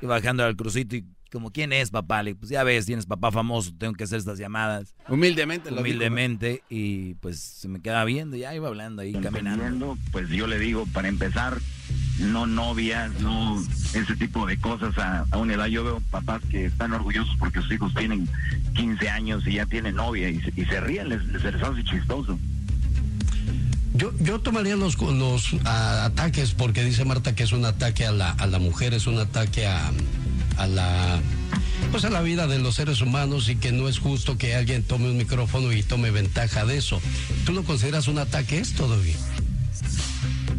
[0.00, 2.22] y bajando al crucito y como, ¿quién es papá?
[2.22, 5.82] Le pues ya ves, tienes papá famoso, tengo que hacer estas llamadas Humildemente lo digo,
[5.88, 9.96] humildemente y pues se me quedaba viendo, ya iba hablando ahí, caminando.
[10.12, 11.58] pues yo le digo, para empezar,
[12.18, 13.62] no novias, no
[13.94, 15.66] ese tipo de cosas a, a una edad.
[15.66, 18.28] Yo veo papás que están orgullosos porque sus hijos tienen
[18.74, 22.38] 15 años y ya tienen novia y, se- y se ríen, les, les hace chistoso.
[23.94, 28.30] Yo, yo tomaría los, los ataques porque dice Marta que es un ataque a la,
[28.32, 29.90] a la mujer, es un ataque a,
[30.58, 31.20] a la
[31.90, 34.82] pues a la vida de los seres humanos y que no es justo que alguien
[34.82, 37.00] tome un micrófono y tome ventaja de eso.
[37.46, 39.14] ¿Tú lo consideras un ataque esto, Doggy?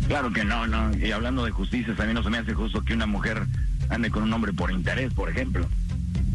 [0.08, 0.98] Claro que no, no.
[0.98, 3.46] Y hablando de justicia, a mí no se me hace justo que una mujer
[3.90, 5.68] ande con un hombre por interés, por ejemplo.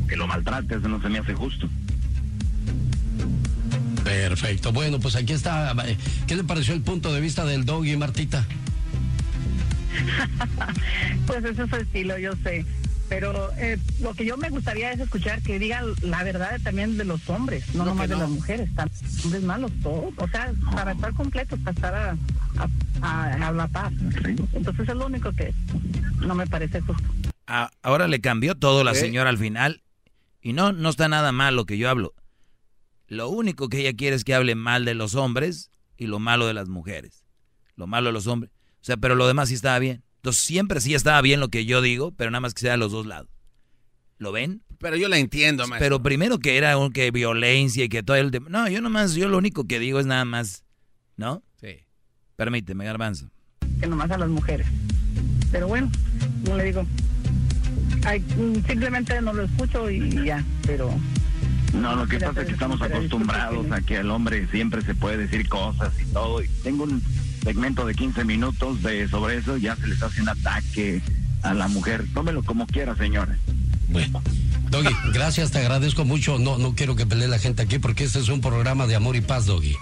[0.09, 1.68] Que lo maltrate, eso no se me hace justo.
[4.05, 4.72] Perfecto.
[4.72, 5.74] Bueno, pues aquí está.
[6.27, 8.44] ¿Qué le pareció el punto de vista del Doggy, Martita?
[11.27, 12.66] Pues ese es su estilo, yo sé.
[13.08, 17.04] Pero eh, lo que yo me gustaría es escuchar que digan la verdad también de
[17.04, 18.74] los hombres, no, No, nomás de las mujeres.
[18.74, 20.14] También hombres malos, todos.
[20.16, 22.16] O sea, para estar completos, para estar a,
[22.58, 22.68] a,
[23.02, 23.92] a- a la paz.
[24.54, 25.52] Entonces es lo único que
[26.20, 27.04] no me parece justo.
[27.46, 29.82] A- ahora le cambió todo la señora al final.
[30.40, 32.14] Y no, no está nada mal lo que yo hablo.
[33.06, 36.46] Lo único que ella quiere es que hable mal de los hombres y lo malo
[36.46, 37.24] de las mujeres.
[37.76, 38.50] Lo malo de los hombres.
[38.80, 40.02] O sea, pero lo demás sí estaba bien.
[40.24, 42.78] Entonces siempre sí estaba bien lo que yo digo, pero nada más que sea de
[42.78, 43.28] los dos lados.
[44.16, 44.62] ¿Lo ven?
[44.78, 45.84] Pero yo la entiendo, maestro.
[45.84, 48.30] Pero primero que era un que violencia y que todo el...
[48.30, 50.64] de- No, yo nomás, yo lo único que digo es nada más,
[51.18, 51.42] ¿no?
[51.60, 51.76] Sí.
[52.37, 53.28] Permíteme, garbanzo.
[53.78, 54.66] que nomás a las mujeres.
[55.52, 55.92] Pero bueno,
[56.48, 56.87] no le digo.
[58.06, 60.90] Ay, mm, simplemente no lo escucho y ya, pero
[61.74, 65.18] No, lo que pasa es que estamos acostumbrados a que el hombre siempre se puede
[65.18, 66.42] decir cosas y todo.
[66.42, 67.02] Y tengo un
[67.44, 71.02] segmento de 15 minutos de sobre eso, ya se les hace un ataque
[71.42, 72.04] a la mujer.
[72.14, 73.37] Tómelo como quiera, señora.
[73.88, 74.22] Bueno.
[74.70, 76.38] Doggy, gracias, te agradezco mucho.
[76.38, 79.14] No, no quiero que pelee la gente aquí porque este es un programa de amor
[79.14, 79.76] y paz, Doggy.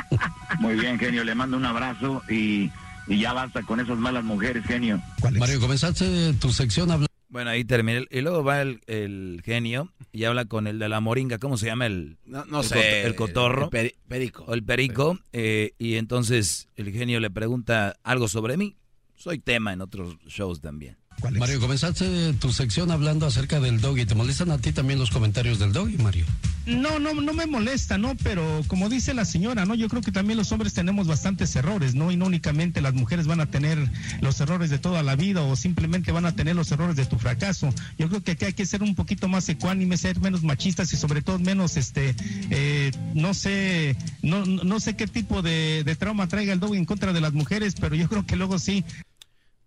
[0.60, 2.70] Muy bien, genio, le mando un abrazo y,
[3.08, 5.02] y ya basta con esas malas mujeres, genio.
[5.38, 7.11] Mario, comenzaste tu sección hablando.
[7.32, 8.04] Bueno, ahí terminé.
[8.10, 11.38] Y luego va el, el genio y habla con el de la moringa.
[11.38, 13.02] ¿Cómo se llama el, No, no el sé.
[13.06, 13.64] el cotorro?
[13.64, 14.44] El peri- perico.
[14.46, 15.18] o el perico?
[15.32, 18.76] eh, y entonces el genio le pregunta algo sobre mí.
[19.14, 20.98] Soy tema en otros shows también.
[21.28, 21.40] Alex.
[21.40, 24.06] Mario, comenzaste tu sección hablando acerca del doggy.
[24.06, 26.26] ¿Te molestan a ti también los comentarios del doggy, Mario?
[26.66, 28.16] No, no, no me molesta, ¿no?
[28.22, 29.74] Pero como dice la señora, ¿no?
[29.74, 32.12] Yo creo que también los hombres tenemos bastantes errores, ¿no?
[32.12, 35.56] Y no únicamente las mujeres van a tener los errores de toda la vida o
[35.56, 37.74] simplemente van a tener los errores de tu fracaso.
[37.98, 40.96] Yo creo que aquí hay que ser un poquito más ecuánime, ser menos machistas y
[40.96, 42.14] sobre todo menos, este,
[42.50, 46.84] eh, no sé, no, no sé qué tipo de, de trauma traiga el doggy en
[46.84, 48.84] contra de las mujeres, pero yo creo que luego sí.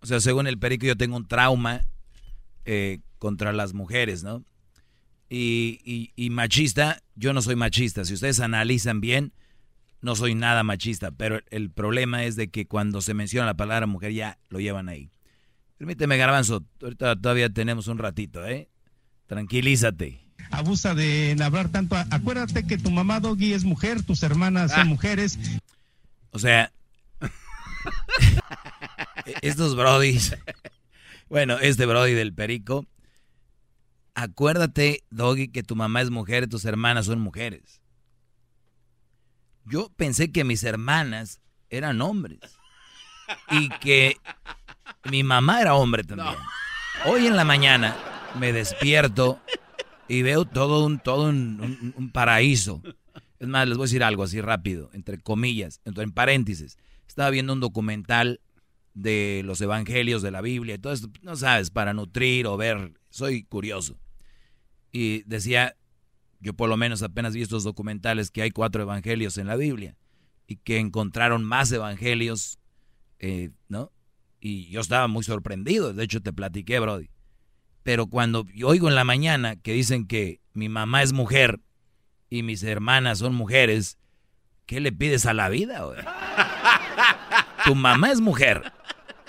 [0.06, 1.80] O sea, según el perico yo tengo un trauma
[2.64, 4.44] eh, contra las mujeres, ¿no?
[5.28, 8.04] Y, y, machista, yo no soy machista.
[8.04, 9.32] Si ustedes analizan bien,
[10.02, 11.10] no soy nada machista.
[11.10, 14.88] Pero el problema es de que cuando se menciona la palabra mujer ya lo llevan
[14.88, 15.10] ahí.
[15.76, 18.68] Permíteme, Garbanzo, ahorita todavía tenemos un ratito, ¿eh?
[19.26, 20.20] Tranquilízate.
[20.52, 21.96] Abusa de hablar tanto.
[21.96, 24.84] Acuérdate que tu mamá Doggy es mujer, tus hermanas son ah.
[24.84, 25.36] mujeres.
[26.30, 26.70] O sea,
[29.42, 30.36] estos brodis,
[31.28, 32.86] bueno, este brody del perico,
[34.14, 37.80] acuérdate, Doggy, que tu mamá es mujer y tus hermanas son mujeres.
[39.64, 42.38] Yo pensé que mis hermanas eran hombres
[43.50, 44.16] y que
[45.10, 46.36] mi mamá era hombre también.
[47.04, 47.96] Hoy en la mañana
[48.38, 49.40] me despierto
[50.08, 52.82] y veo todo un, todo un, paraíso.
[53.38, 56.78] Es más, les voy a decir algo así rápido, entre comillas, en paréntesis.
[57.06, 58.40] Estaba viendo un documental
[58.96, 62.94] de los evangelios de la Biblia y todo esto, no sabes, para nutrir o ver,
[63.10, 63.98] soy curioso.
[64.90, 65.76] Y decía,
[66.40, 69.96] yo por lo menos apenas vi estos documentales que hay cuatro evangelios en la Biblia
[70.46, 72.58] y que encontraron más evangelios,
[73.18, 73.92] eh, ¿no?
[74.40, 77.10] Y yo estaba muy sorprendido, de hecho te platiqué, Brody.
[77.82, 81.60] Pero cuando yo oigo en la mañana que dicen que mi mamá es mujer
[82.30, 83.98] y mis hermanas son mujeres,
[84.64, 85.84] ¿qué le pides a la vida?
[87.66, 88.72] Tu mamá es mujer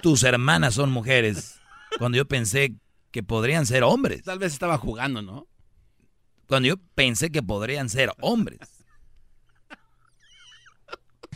[0.01, 1.59] tus hermanas son mujeres.
[1.97, 2.75] Cuando yo pensé
[3.11, 4.23] que podrían ser hombres.
[4.23, 5.47] Tal vez estaba jugando, ¿no?
[6.47, 8.59] Cuando yo pensé que podrían ser hombres.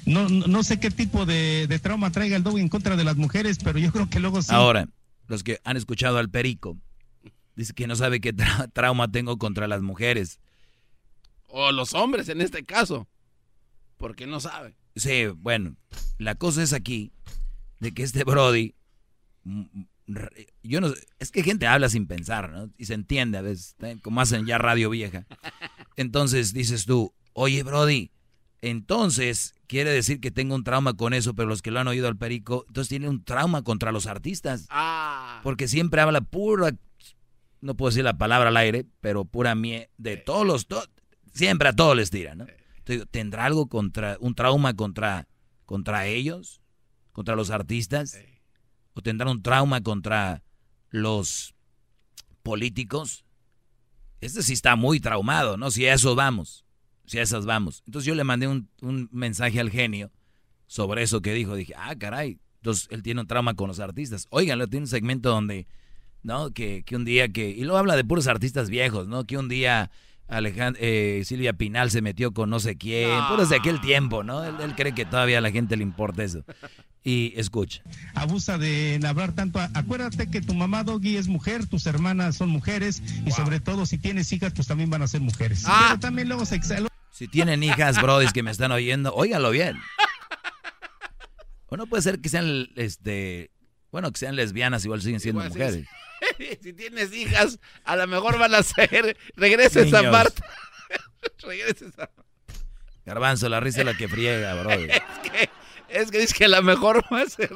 [0.05, 3.59] No, no sé qué tipo de, trauma traiga el dog en contra de las mujeres,
[3.63, 4.53] pero yo creo que luego sí.
[4.53, 4.87] Ahora,
[5.27, 6.77] los que han escuchado al perico,
[7.55, 8.33] dice que no sabe qué
[8.73, 10.39] trauma tengo contra las mujeres.
[11.47, 13.07] O los hombres en este caso.
[13.97, 14.75] Porque no sabe.
[14.95, 15.75] Sí, bueno,
[16.17, 17.12] la cosa es aquí
[17.80, 18.75] de que este Brody,
[19.43, 19.86] mm, mm,
[20.63, 22.69] yo no es que gente habla sin pensar, ¿no?
[22.77, 23.97] Y se entiende a veces, ¿eh?
[24.01, 25.25] como hacen ya radio vieja.
[25.95, 28.12] Entonces dices tú, oye Brody,
[28.62, 32.08] entonces quiere decir que tengo un trauma con eso, pero los que lo han oído
[32.08, 34.67] al perico, entonces tiene un trauma contra los artistas.
[34.69, 35.39] Ah.
[35.43, 36.75] Porque siempre habla pura,
[37.62, 40.67] no puedo decir la palabra al aire, pero pura mie de todos los,
[41.34, 42.45] siempre a todos les tira, ¿no?
[43.11, 45.27] ¿Tendrá algo contra, un trauma contra,
[45.65, 46.61] contra ellos?
[47.11, 48.17] contra los artistas?
[48.93, 50.43] ¿O tendrán un trauma contra
[50.89, 51.53] los
[52.43, 53.25] políticos?
[54.19, 55.71] Este sí está muy traumado, ¿no?
[55.71, 56.65] Si a eso vamos,
[57.05, 57.83] si a esas vamos.
[57.85, 58.69] Entonces yo le mandé un,
[59.11, 60.11] mensaje al genio
[60.67, 61.55] sobre eso que dijo.
[61.55, 64.27] Dije, ah, caray, entonces él tiene un trauma con los artistas.
[64.29, 65.67] Oigan, tiene un segmento donde,
[66.21, 66.51] ¿no?
[66.51, 67.49] Que, que un día que...
[67.49, 69.25] Y luego habla de puros artistas viejos, ¿no?
[69.25, 69.89] Que un día
[70.79, 74.43] eh, Silvia Pinal se metió con no sé quién, puros de aquel tiempo, ¿no?
[74.43, 76.43] Él, él, cree que todavía a la gente le importa eso.
[77.03, 77.81] Y escucha.
[78.13, 79.59] Abusa de hablar tanto.
[79.73, 83.97] Acuérdate que tu mamá Doggy es mujer, tus hermanas son mujeres y sobre todo si
[83.97, 85.63] tienes hijas, pues también van a ser mujeres.
[85.65, 85.85] Ah.
[85.89, 86.59] Pero también luego se
[87.11, 89.77] Si tienen hijas, brodis, que me están oyendo, óigalo bien.
[91.67, 93.49] O no puede ser que sean, este,
[93.91, 95.87] bueno, que sean lesbianas, igual siguen siendo mujeres.
[96.62, 100.41] Si, tienes hijas, a lo mejor van a ser, regresa esa parte.
[101.39, 102.10] regresa esa
[103.05, 104.84] Garbanzo, la risa es la que friega, brody.
[104.89, 105.49] es que
[105.93, 107.51] es que dice que la mejor va a ser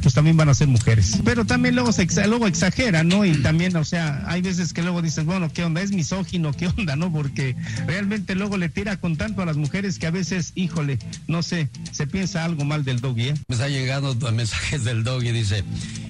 [0.00, 1.18] pues también van a ser mujeres.
[1.24, 3.24] Pero también luego, se luego exagera, ¿no?
[3.24, 5.82] Y también, o sea, hay veces que luego dices, bueno, ¿qué onda?
[5.82, 6.96] Es misógino, ¿qué onda?
[6.96, 7.12] ¿No?
[7.12, 7.54] Porque
[7.86, 11.68] realmente luego le tira con tanto a las mujeres que a veces, híjole, no sé,
[11.92, 13.34] se piensa algo mal del doggy, ¿eh?
[13.46, 15.64] Pues ha llegado mensajes del doggy, dice,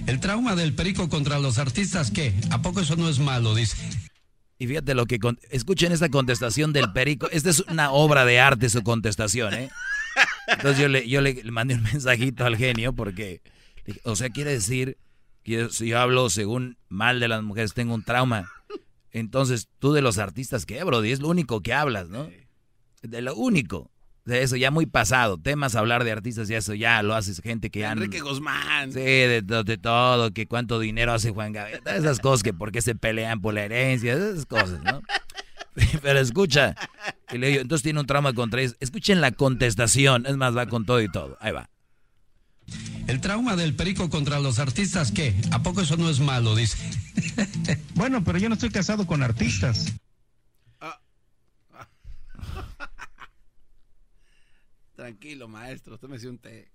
[0.07, 2.33] el trauma del perico contra los artistas, ¿qué?
[2.51, 3.55] ¿A poco eso no es malo?
[3.55, 3.77] Dice.
[4.59, 5.19] Y fíjate lo que...
[5.51, 7.29] Escuchen esta contestación del perico.
[7.31, 9.69] Esta es una obra de arte su contestación, ¿eh?
[10.49, 13.43] Entonces yo le, yo le mandé un mensajito al genio porque,
[14.05, 14.99] o sea, quiere decir
[15.43, 18.51] que si yo hablo según mal de las mujeres tengo un trauma.
[19.13, 21.13] Entonces, tú de los artistas, ¿qué, Brody?
[21.13, 22.29] Es lo único que hablas, ¿no?
[23.03, 23.93] De lo único.
[24.25, 25.39] De eso ya muy pasado.
[25.39, 27.93] Temas hablar de artistas y eso ya lo haces gente que ya...
[27.93, 28.91] Enrique Guzmán.
[28.91, 31.83] Sí, de, de, todo, que cuánto dinero hace Juan Gabriel.
[31.85, 35.03] Esas cosas que por qué se pelean por la herencia, esas cosas, ¿no?
[36.03, 36.75] Pero escucha,
[37.33, 38.77] y le digo, entonces tiene un trauma contra ellos.
[38.81, 41.37] Escuchen la contestación, es más, va con todo y todo.
[41.41, 41.69] Ahí va.
[43.07, 45.35] El trauma del perico contra los artistas, ¿qué?
[45.53, 46.55] ¿A poco eso no es malo?
[46.55, 46.79] Dice.
[47.95, 49.93] bueno, pero yo no estoy casado con artistas.
[54.97, 56.71] Tranquilo, maestro, tómese un té.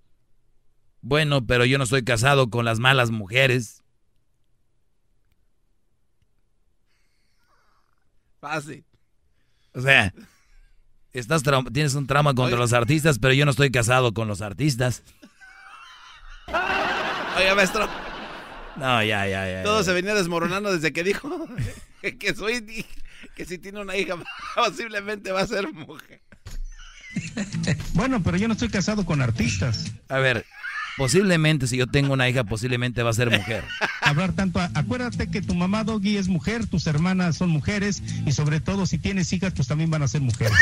[1.01, 3.83] Bueno, pero yo no estoy casado con las malas mujeres.
[8.41, 8.85] Fácil.
[9.73, 10.13] O sea,
[11.13, 15.03] estás tienes un trauma contra los artistas, pero yo no estoy casado con los artistas.
[17.37, 17.87] Oiga, maestro.
[18.75, 19.63] No, ya, ya, ya.
[19.63, 21.47] Todo se venía desmoronando desde que dijo
[22.19, 22.85] que soy
[23.35, 24.15] que si tiene una hija
[24.55, 26.21] posiblemente va a ser mujer.
[27.93, 29.91] Bueno, pero yo no estoy casado con artistas.
[30.07, 30.45] A ver,
[30.99, 33.63] posiblemente si yo tengo una hija, posiblemente va a ser mujer.
[34.01, 38.59] Hablar tanto, acuérdate que tu mamá Doggy es mujer, tus hermanas son mujeres y sobre
[38.59, 40.53] todo si tienes hijas, pues también van a ser mujeres.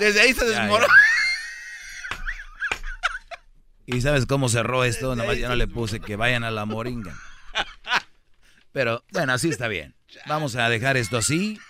[0.00, 0.92] Desde ahí se desmoronó.
[3.86, 5.14] ¿Y sabes cómo cerró esto?
[5.14, 7.14] Nada más ya no le puse que vayan a la moringa.
[8.72, 9.94] Pero bueno, así está bien.
[10.26, 11.60] Vamos a dejar esto así.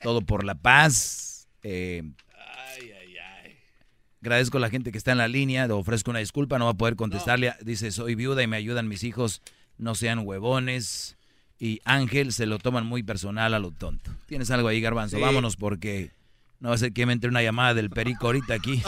[0.00, 1.25] Todo por la paz.
[1.68, 2.04] Eh,
[4.22, 5.66] agradezco a la gente que está en la línea.
[5.66, 6.58] Le ofrezco una disculpa.
[6.58, 7.54] No va a poder contestarle.
[7.62, 9.42] Dice, soy viuda y me ayudan mis hijos.
[9.76, 11.16] No sean huevones.
[11.58, 14.12] Y Ángel se lo toman muy personal a lo tonto.
[14.26, 15.18] ¿Tienes algo ahí, Garbanzo?
[15.18, 16.12] Vámonos porque
[16.60, 18.82] no va a ser que me entre una llamada del perico ahorita aquí.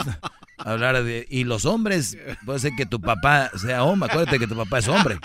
[0.57, 1.25] hablar de...
[1.29, 4.09] Y los hombres, puede ser que tu papá sea hombre.
[4.09, 5.19] Acuérdate que tu papá es hombre.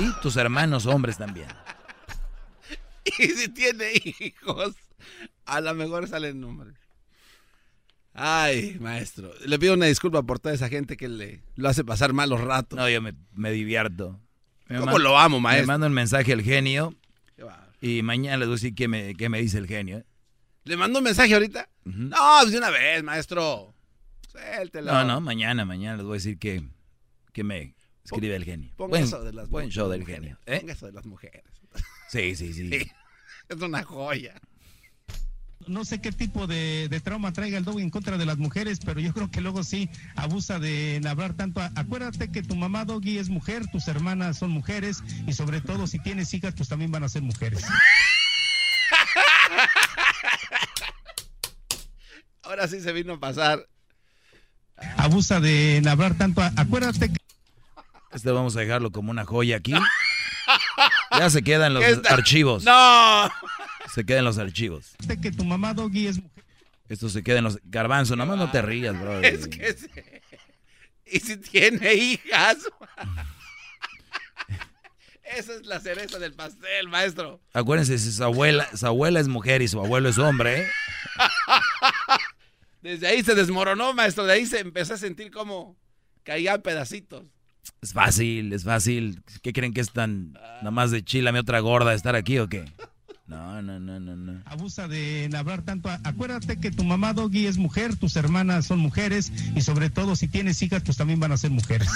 [0.00, 1.48] Y tus hermanos hombres también.
[3.18, 4.74] Y si tiene hijos,
[5.46, 6.74] a lo mejor salen nombres.
[8.14, 9.32] Ay, maestro.
[9.44, 12.78] Le pido una disculpa por toda esa gente que le lo hace pasar malos ratos.
[12.78, 14.20] No, yo me, divierto.
[14.68, 15.66] ¿Cómo lo amo, maestro?
[15.66, 16.94] Me mando un mensaje al genio.
[17.80, 19.98] Y mañana les voy a decir qué me, qué me dice el genio.
[19.98, 20.06] ¿eh?
[20.64, 21.68] ¿Le mando un mensaje ahorita?
[21.84, 23.74] No, pues de una vez, maestro.
[24.30, 24.90] Suéltelo.
[24.90, 26.64] No, no, mañana, mañana les voy a decir que,
[27.34, 28.72] que me escribe el genio.
[28.76, 30.38] Ponga eso de las buen show del genio.
[30.46, 30.60] ¿eh?
[30.60, 31.44] Ponga eso de las mujeres.
[32.08, 32.70] Sí, sí, sí,
[33.48, 34.40] Es una joya.
[35.66, 39.00] No sé qué tipo de, trauma traiga el doggy en contra de las mujeres, pero
[39.00, 41.60] yo creo que luego sí abusa de hablar tanto.
[41.74, 45.98] Acuérdate que tu mamá doggy es mujer, tus hermanas son mujeres y sobre todo si
[45.98, 47.64] tienes hijas, pues también van a ser mujeres.
[52.42, 53.66] Ahora sí se vino a pasar.
[54.96, 56.42] Abusa de hablar tanto.
[56.56, 57.16] Acuérdate que...
[58.12, 59.74] Este vamos a dejarlo como una joya aquí.
[61.18, 62.64] Ya se quedan los archivos.
[62.64, 63.30] ¡No!
[63.92, 64.94] Se quedan los archivos.
[65.22, 66.44] Que tu mamá Doggy es mujer.
[66.88, 67.58] Esto se queda en los...
[67.64, 69.20] Garbanzo, nomás no te rías, bro.
[69.22, 69.76] Es que
[71.06, 72.58] Y si tiene hijas...
[75.24, 77.40] Esa es la cereza del pastel, maestro.
[77.54, 80.66] Acuérdense, si su abuela, su abuela es mujer y su abuelo es hombre, ¿eh?
[82.82, 84.26] Desde ahí se desmoronó, maestro.
[84.26, 85.76] De ahí se empezó a sentir como
[86.22, 87.24] caían pedacitos.
[87.80, 89.22] Es fácil, es fácil.
[89.42, 92.48] ¿Qué creen que es tan nada más de chila, otra gorda de estar aquí o
[92.48, 92.64] qué?
[93.26, 94.42] No, no, no, no, no.
[94.44, 95.88] Abusa de hablar tanto.
[96.04, 100.28] Acuérdate que tu mamá Doggy es mujer, tus hermanas son mujeres y sobre todo si
[100.28, 101.88] tienes hijas, pues también van a ser mujeres.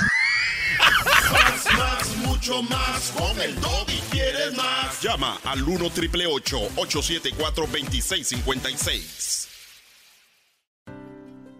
[1.32, 3.12] más, más, mucho más.
[3.16, 5.02] Con el Doggy quieres más.
[5.02, 9.48] Llama al 1 triple 874 2656.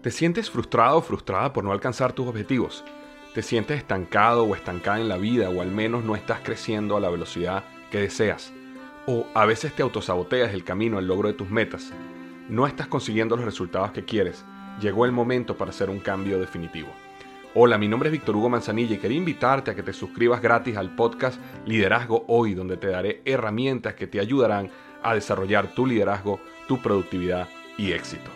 [0.01, 2.83] ¿Te sientes frustrado o frustrada por no alcanzar tus objetivos?
[3.33, 6.99] Te sientes estancado o estancada en la vida o al menos no estás creciendo a
[6.99, 8.53] la velocidad que deseas.
[9.05, 11.93] O a veces te autosaboteas el camino al logro de tus metas.
[12.47, 14.45] No estás consiguiendo los resultados que quieres.
[14.81, 16.89] Llegó el momento para hacer un cambio definitivo.
[17.55, 20.77] Hola, mi nombre es Víctor Hugo Manzanilla y quería invitarte a que te suscribas gratis
[20.77, 24.69] al podcast Liderazgo Hoy, donde te daré herramientas que te ayudarán
[25.01, 28.29] a desarrollar tu liderazgo, tu productividad y éxito.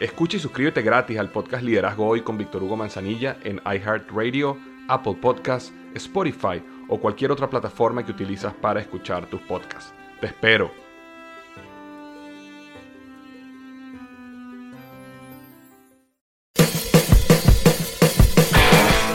[0.00, 4.56] Escucha y suscríbete gratis al podcast Liderazgo Hoy con Víctor Hugo Manzanilla en iHeartRadio,
[4.86, 9.92] Apple Podcasts, Spotify o cualquier otra plataforma que utilizas para escuchar tus podcasts.
[10.20, 10.70] Te espero.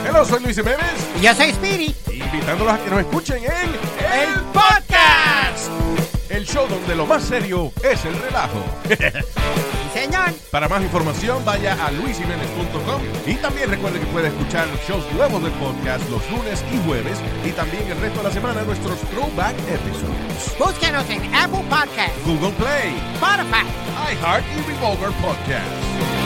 [0.10, 1.10] Hola, soy Luis Jiménez.
[1.18, 1.96] Y yo soy Spirit.
[2.12, 3.70] Invitándolos a que nos escuchen en
[4.04, 5.72] El Podcast.
[6.30, 8.64] El show donde lo más serio es el relajo.
[10.52, 15.52] Para más información, vaya a luisimenez.com y también recuerde que puede escuchar shows nuevos del
[15.54, 20.58] podcast los lunes y jueves y también el resto de la semana nuestros throwback episodes.
[20.60, 23.66] Búsquenos en Apple Podcasts, Google Play, Spotify,
[24.14, 26.23] iHeart y Revolver Podcasts.